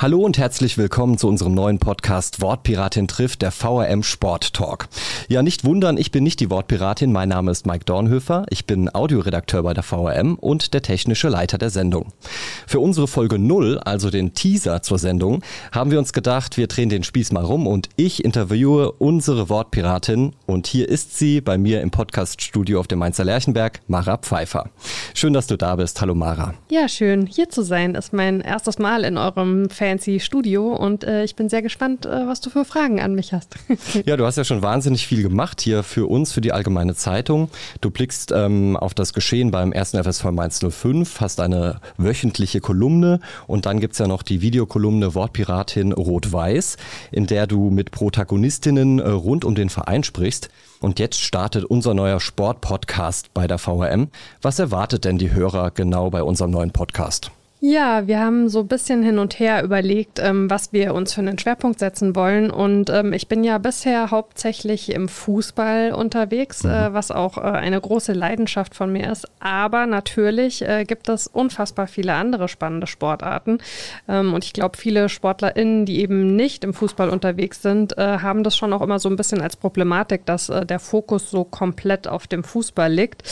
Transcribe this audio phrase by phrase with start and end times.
[0.00, 4.86] Hallo und herzlich willkommen zu unserem neuen Podcast Wortpiratin trifft, der VRM Sport Talk.
[5.26, 8.94] Ja, nicht wundern, ich bin nicht die Wortpiratin, mein Name ist Mike Dornhöfer, ich bin
[8.94, 12.12] Audioredakteur bei der VRM und der technische Leiter der Sendung.
[12.68, 15.42] Für unsere Folge 0, also den Teaser zur Sendung,
[15.72, 20.32] haben wir uns gedacht, wir drehen den Spieß mal rum und ich interviewe unsere Wortpiratin
[20.46, 24.70] und hier ist sie bei mir im Podcaststudio auf dem Mainzer Lerchenberg, Mara Pfeiffer.
[25.12, 26.00] Schön, dass du da bist.
[26.00, 26.54] Hallo Mara.
[26.70, 27.96] Ja, schön hier zu sein.
[27.96, 32.04] Ist mein erstes Mal in eurem Fan fancy Studio und äh, ich bin sehr gespannt,
[32.04, 33.54] äh, was du für Fragen an mich hast.
[34.04, 37.48] ja, du hast ja schon wahnsinnig viel gemacht hier für uns, für die Allgemeine Zeitung.
[37.80, 43.20] Du blickst ähm, auf das Geschehen beim ersten FSV Mainz 05, hast eine wöchentliche Kolumne
[43.46, 46.76] und dann gibt es ja noch die Videokolumne Wortpiratin Rot-Weiß,
[47.10, 50.50] in der du mit Protagonistinnen äh, rund um den Verein sprichst.
[50.80, 54.08] Und jetzt startet unser neuer Sport-Podcast bei der VRM.
[54.42, 57.32] Was erwartet denn die Hörer genau bei unserem neuen Podcast?
[57.60, 61.22] Ja, wir haben so ein bisschen hin und her überlegt, ähm, was wir uns für
[61.22, 62.52] einen Schwerpunkt setzen wollen.
[62.52, 66.70] Und ähm, ich bin ja bisher hauptsächlich im Fußball unterwegs, mhm.
[66.70, 69.26] äh, was auch äh, eine große Leidenschaft von mir ist.
[69.40, 73.58] Aber natürlich äh, gibt es unfassbar viele andere spannende Sportarten.
[74.06, 78.44] Ähm, und ich glaube, viele SportlerInnen, die eben nicht im Fußball unterwegs sind, äh, haben
[78.44, 82.06] das schon auch immer so ein bisschen als Problematik, dass äh, der Fokus so komplett
[82.06, 83.24] auf dem Fußball liegt.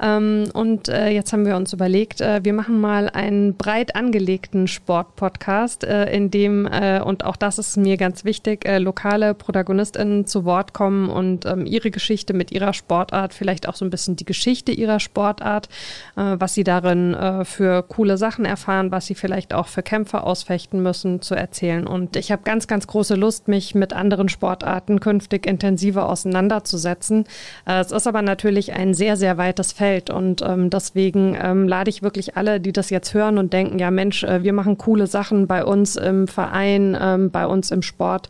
[0.00, 6.12] Ähm, und jetzt haben wir uns überlegt, wir machen mal einen breit angelegten Sportpodcast, äh,
[6.14, 10.72] in dem, äh, und auch das ist mir ganz wichtig, äh, lokale ProtagonistInnen zu Wort
[10.72, 14.72] kommen und ähm, ihre Geschichte mit ihrer Sportart, vielleicht auch so ein bisschen die Geschichte
[14.72, 15.68] ihrer Sportart,
[16.16, 20.22] äh, was sie darin äh, für coole Sachen erfahren, was sie vielleicht auch für Kämpfe
[20.22, 21.86] ausfechten müssen, zu erzählen.
[21.86, 27.24] Und ich habe ganz, ganz große Lust, mich mit anderen Sportarten künftig intensiver auseinanderzusetzen.
[27.66, 31.90] Äh, es ist aber natürlich ein sehr, sehr weites Feld und ähm, deswegen ähm, lade
[31.90, 35.06] ich wirklich alle, die das jetzt hören und denken, ja Mensch, äh, wir machen coole
[35.06, 38.28] Sachen bei uns im Verein, ähm, bei uns im Sport,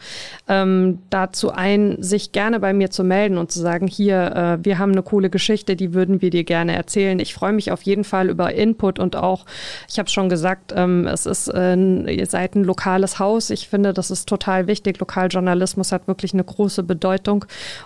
[0.49, 4.79] ähm, dazu ein, sich gerne bei mir zu melden und zu sagen, hier, äh, wir
[4.79, 7.19] haben eine coole Geschichte, die würden wir dir gerne erzählen.
[7.19, 9.45] Ich freue mich auf jeden Fall über Input und auch,
[9.89, 13.51] ich habe schon gesagt, ähm, es ist, äh, ihr seid ein lokales Haus.
[13.51, 15.01] Ich finde, das ist total wichtig.
[15.01, 17.45] Lokaljournalismus hat wirklich eine große Bedeutung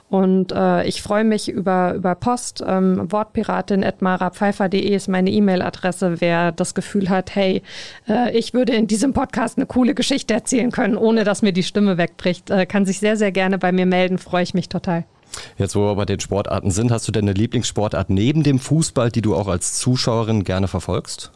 [0.08, 2.62] und äh, ich freue mich über, über Post.
[2.66, 3.10] Ähm,
[3.62, 6.20] Wortpiratin.marapfeifer.de ist meine E-Mail-Adresse.
[6.20, 7.62] Wer das Gefühl hat, hey,
[8.08, 11.62] äh, ich würde in diesem Podcast eine coole Geschichte erzählen können, ohne dass mir die
[11.62, 14.18] Stimme wegbricht, äh, kann sich sehr, sehr gerne bei mir melden.
[14.18, 15.04] Freue ich mich total.
[15.56, 19.10] Jetzt, wo wir bei den Sportarten sind, hast du denn eine Lieblingssportart neben dem Fußball,
[19.10, 21.32] die du auch als Zuschauerin gerne verfolgst?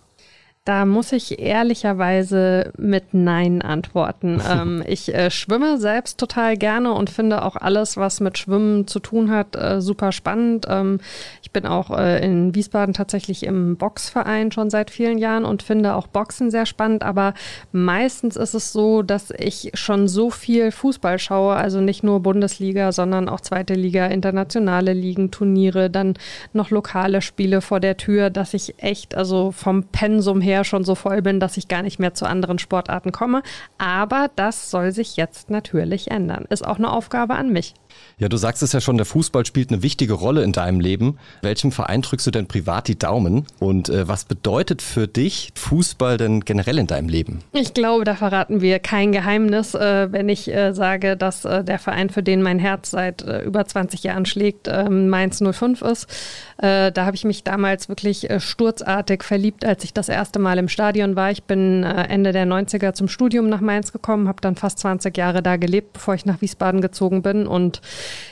[0.66, 4.43] Da muss ich ehrlicherweise mit Nein antworten.
[4.50, 8.99] ähm, ich äh, schwimme selbst total gerne und finde auch alles, was mit Schwimmen zu
[8.99, 10.66] tun hat, äh, super spannend.
[10.69, 10.99] Ähm,
[11.41, 15.94] ich bin auch äh, in Wiesbaden tatsächlich im Boxverein schon seit vielen Jahren und finde
[15.94, 17.04] auch Boxen sehr spannend.
[17.04, 17.34] Aber
[17.71, 22.91] meistens ist es so, dass ich schon so viel Fußball schaue, also nicht nur Bundesliga,
[22.91, 26.15] sondern auch zweite Liga, internationale Ligen, Turniere, dann
[26.53, 30.94] noch lokale Spiele vor der Tür, dass ich echt, also vom Pensum her, schon so
[30.94, 33.43] voll bin, dass ich gar nicht mehr zu anderen Sportarten komme.
[33.78, 36.44] Aber das soll sich jetzt natürlich ändern.
[36.49, 37.75] Ist auch eine Aufgabe an mich.
[38.19, 41.19] Ja, du sagst es ja schon, der Fußball spielt eine wichtige Rolle in deinem Leben.
[41.43, 43.47] Welchem Verein drückst du denn privat die Daumen?
[43.59, 47.43] Und äh, was bedeutet für dich Fußball denn generell in deinem Leben?
[47.53, 51.79] Ich glaube, da verraten wir kein Geheimnis, äh, wenn ich äh, sage, dass äh, der
[51.79, 56.09] Verein, für den mein Herz seit äh, über 20 Jahren schlägt, ähm, Mainz 05 ist.
[56.57, 60.69] Äh, da habe ich mich damals wirklich sturzartig verliebt, als ich das erste Mal im
[60.69, 61.31] Stadion war.
[61.31, 65.43] Ich bin Ende der 90er zum Studium nach Mainz gekommen, habe dann fast 20 Jahre
[65.43, 67.83] da gelebt, bevor ich nach Wiesbaden gezogen bin und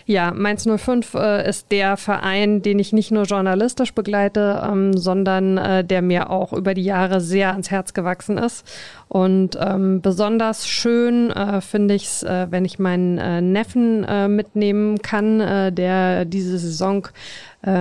[0.07, 5.57] ja, Mainz 05 äh, ist der Verein, den ich nicht nur journalistisch begleite, ähm, sondern
[5.57, 8.67] äh, der mir auch über die Jahre sehr ans Herz gewachsen ist.
[9.09, 14.29] Und ähm, besonders schön äh, finde ich es, äh, wenn ich meinen äh, Neffen äh,
[14.29, 17.09] mitnehmen kann, der diese Saison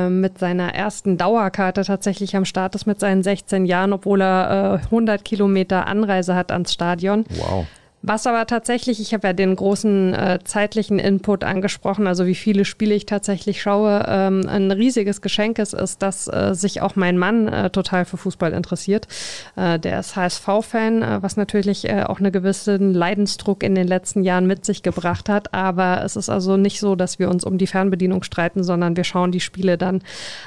[0.10, 5.26] mit seiner ersten Dauerkarte tatsächlich am Start ist mit seinen 16 Jahren, obwohl er 100
[5.26, 7.26] Kilometer Anreise hat ans Stadion.
[7.36, 7.66] Wow.
[8.06, 12.66] Was aber tatsächlich, ich habe ja den großen äh, zeitlichen Input angesprochen, also wie viele
[12.66, 17.18] Spiele ich tatsächlich schaue, ähm, ein riesiges Geschenk ist, ist, dass äh, sich auch mein
[17.18, 19.08] Mann äh, total für Fußball interessiert.
[19.56, 24.24] Äh, der ist HSV-Fan, äh, was natürlich äh, auch einen gewissen Leidensdruck in den letzten
[24.24, 25.54] Jahren mit sich gebracht hat.
[25.54, 29.06] Aber es ist also nicht so, dass wir uns um die Fernbedienung streiten, sondern wir
[29.06, 30.02] schauen die Spiele dann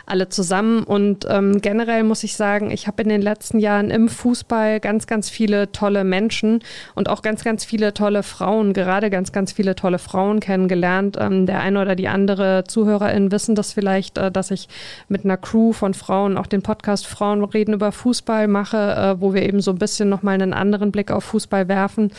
[0.05, 0.82] alle zusammen.
[0.82, 5.06] Und ähm, generell muss ich sagen, ich habe in den letzten Jahren im Fußball ganz,
[5.06, 6.61] ganz viele tolle Menschen
[6.94, 11.16] und auch ganz ganz viele tolle Frauen, gerade ganz, ganz viele tolle Frauen kennengelernt.
[11.20, 14.69] Ähm, der eine oder die andere Zuhörerin wissen das vielleicht, äh, dass ich
[15.08, 19.32] mit einer Crew von Frauen auch den Podcast Frauen reden über Fußball mache, äh, wo
[19.32, 22.10] wir eben so ein bisschen nochmal einen anderen Blick auf Fußball werfen.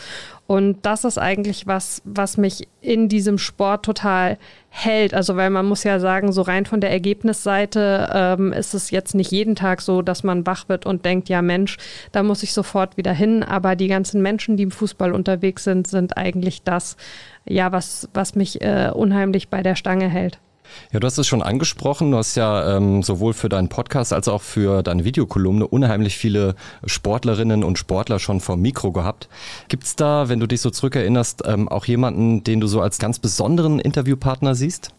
[0.46, 4.38] Und das ist eigentlich was, was mich in diesem Sport total
[4.68, 5.14] hält.
[5.14, 9.14] Also weil man muss ja sagen, so rein von der Ergebnisseite ähm, ist es jetzt
[9.14, 11.76] nicht jeden Tag so, dass man wach wird und denkt, ja Mensch,
[12.12, 13.42] da muss ich sofort wieder hin.
[13.42, 16.96] Aber die ganzen Menschen, die im Fußball unterwegs sind, sind eigentlich das,
[17.46, 20.38] ja, was, was mich äh, unheimlich bei der Stange hält.
[20.92, 22.10] Ja, du hast es schon angesprochen.
[22.10, 26.54] Du hast ja ähm, sowohl für deinen Podcast als auch für deine Videokolumne unheimlich viele
[26.84, 29.28] Sportlerinnen und Sportler schon vom Mikro gehabt.
[29.68, 32.98] Gibt es da, wenn du dich so zurückerinnerst, ähm, auch jemanden, den du so als
[32.98, 34.92] ganz besonderen Interviewpartner siehst?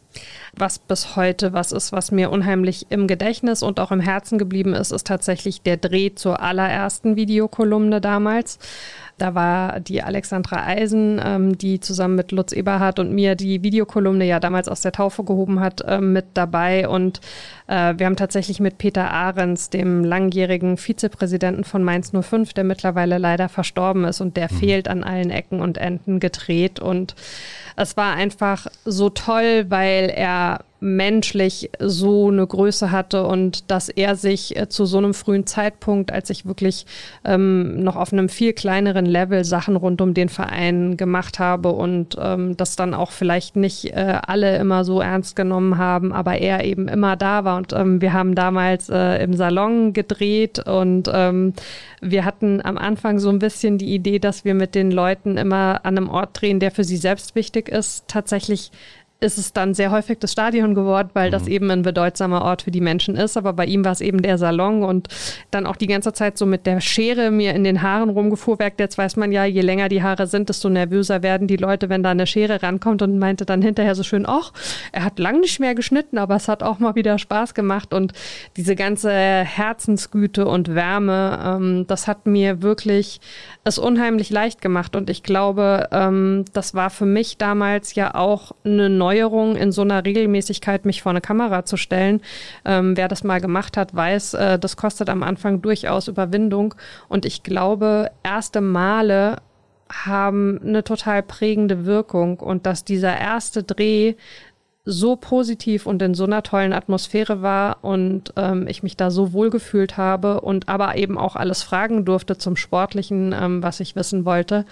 [0.56, 4.74] Was bis heute was ist, was mir unheimlich im Gedächtnis und auch im Herzen geblieben
[4.74, 8.60] ist, ist tatsächlich der Dreh zur allerersten Videokolumne damals.
[9.20, 14.26] Da war die Alexandra Eisen, ähm, die zusammen mit Lutz Eberhardt und mir die Videokolumne
[14.26, 16.88] ja damals aus der Taufe gehoben hat, äh, mit dabei.
[16.88, 17.20] Und
[17.68, 23.18] äh, wir haben tatsächlich mit Peter Ahrens, dem langjährigen Vizepräsidenten von Mainz 05, der mittlerweile
[23.18, 24.58] leider verstorben ist und der mhm.
[24.58, 26.80] fehlt an allen Ecken und Enden gedreht.
[26.80, 27.14] Und
[27.76, 34.16] es war einfach so toll, weil er menschlich so eine Größe hatte und dass er
[34.16, 36.86] sich äh, zu so einem frühen Zeitpunkt, als ich wirklich
[37.26, 42.18] ähm, noch auf einem viel kleineren Level Sachen rund um den Verein gemacht habe und
[42.20, 46.64] ähm, das dann auch vielleicht nicht äh, alle immer so ernst genommen haben, aber er
[46.64, 51.54] eben immer da war und ähm, wir haben damals äh, im Salon gedreht und ähm,
[52.02, 55.82] wir hatten am Anfang so ein bisschen die Idee, dass wir mit den Leuten immer
[55.84, 58.08] an einem Ort drehen, der für sie selbst wichtig ist.
[58.08, 58.72] Tatsächlich
[59.22, 61.34] ist es dann sehr häufig das Stadion geworden, weil mhm.
[61.34, 63.36] das eben ein bedeutsamer Ort für die Menschen ist.
[63.36, 65.10] Aber bei ihm war es eben der Salon und
[65.52, 68.80] dann auch die ganze Zeit so mit der Schere mir in den Haaren rumgefuhrwerkt.
[68.80, 72.02] Jetzt weiß man ja, je länger die Haare sind, desto nervöser werden die Leute, wenn
[72.02, 74.54] da eine Schere rankommt und meinte dann hinterher so schön, ach,
[74.94, 78.14] er hat lang nicht mehr geschnitten, aber es hat auch mal wieder Spaß gemacht und
[78.56, 83.20] diese ganze Herzensgüte und Wärme, ähm, das hat mir wirklich
[83.66, 88.54] es unheimlich leicht gemacht und ich glaube, ähm, das war für mich damals ja auch
[88.64, 92.22] eine neue Neuerung, in so einer Regelmäßigkeit mich vor eine Kamera zu stellen.
[92.64, 96.76] Ähm, wer das mal gemacht hat, weiß, äh, das kostet am Anfang durchaus Überwindung.
[97.08, 99.38] Und ich glaube, erste Male
[99.92, 104.14] haben eine total prägende Wirkung und dass dieser erste Dreh
[104.86, 109.34] so positiv und in so einer tollen Atmosphäre war und ähm, ich mich da so
[109.34, 113.96] wohl gefühlt habe und aber eben auch alles fragen durfte zum Sportlichen, ähm, was ich
[113.96, 114.66] wissen wollte.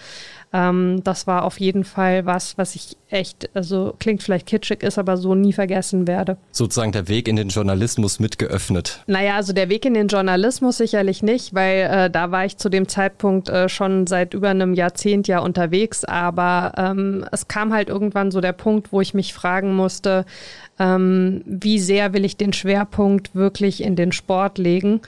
[0.54, 4.98] Ähm, das war auf jeden Fall was, was ich echt, also klingt vielleicht kitschig, ist
[4.98, 6.38] aber so nie vergessen werde.
[6.52, 9.04] Sozusagen der Weg in den Journalismus mitgeöffnet.
[9.08, 12.70] Naja, also der Weg in den Journalismus sicherlich nicht, weil äh, da war ich zu
[12.70, 17.90] dem Zeitpunkt äh, schon seit über einem Jahrzehnt ja unterwegs, aber ähm, es kam halt
[17.90, 20.26] irgendwann so der Punkt, wo ich mich fragen musste,
[20.80, 25.02] ähm, wie sehr will ich den Schwerpunkt wirklich in den Sport legen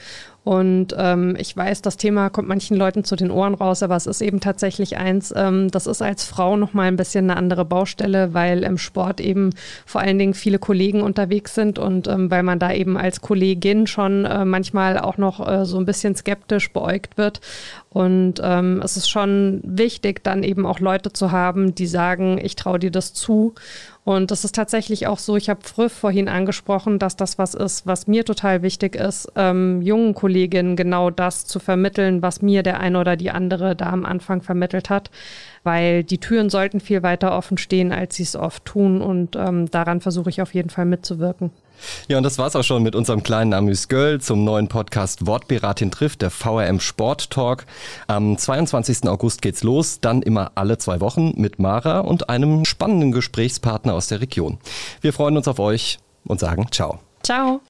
[0.49, 4.07] und ähm, ich weiß, das Thema kommt manchen Leuten zu den Ohren raus, aber es
[4.07, 8.33] ist eben tatsächlich eins, ähm, das ist als Frau nochmal ein bisschen eine andere Baustelle,
[8.33, 9.51] weil im Sport eben
[9.85, 13.85] vor allen Dingen viele Kollegen unterwegs sind und ähm, weil man da eben als Kollegin
[13.85, 17.41] schon äh, manchmal auch noch äh, so ein bisschen skeptisch beäugt wird.
[17.91, 22.55] Und ähm, es ist schon wichtig, dann eben auch Leute zu haben, die sagen, ich
[22.55, 23.55] traue dir das zu.
[24.03, 27.87] Und das ist tatsächlich auch so, ich habe früh vorhin angesprochen, dass das was ist,
[27.87, 32.79] was mir total wichtig ist, ähm, jungen Kolleginnen genau das zu vermitteln, was mir der
[32.79, 35.09] eine oder die andere da am Anfang vermittelt hat.
[35.63, 39.01] Weil die Türen sollten viel weiter offen stehen, als sie es oft tun.
[39.01, 41.49] Und ähm, daran versuche ich auf jeden Fall mitzuwirken.
[42.07, 46.21] Ja, und das war's auch schon mit unserem kleinen Amüs-Göll zum neuen Podcast Wortpiratin trifft,
[46.21, 47.65] der VRM Sport Talk.
[48.07, 49.07] Am 22.
[49.07, 54.07] August geht's los, dann immer alle zwei Wochen mit Mara und einem spannenden Gesprächspartner aus
[54.07, 54.57] der Region.
[55.01, 56.99] Wir freuen uns auf euch und sagen Ciao.
[57.23, 57.61] Ciao.